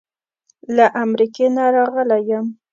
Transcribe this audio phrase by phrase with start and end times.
[0.75, 2.45] له امریکې نه راغلی یم.